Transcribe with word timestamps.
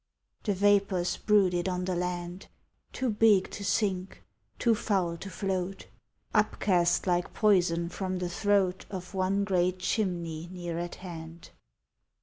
The 0.45 0.55
vapors 0.55 1.17
brooded 1.17 1.69
on 1.69 1.85
the 1.85 1.95
land, 1.95 2.47
Too 2.91 3.11
big 3.11 3.51
to 3.51 3.63
sink, 3.63 4.23
too 4.57 4.73
foul 4.73 5.15
to 5.17 5.29
float, 5.29 5.85
Upcast 6.33 7.05
like 7.05 7.35
poison 7.35 7.87
from 7.87 8.17
the 8.17 8.27
throat 8.29 8.87
Of 8.89 9.13
one 9.13 9.43
great 9.43 9.77
chimney 9.77 10.49
near 10.51 10.79
at 10.79 10.95
hand. 11.05 11.51